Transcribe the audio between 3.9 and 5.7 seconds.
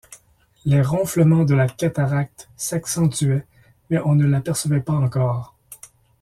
mais on ne l’apercevait pas encore.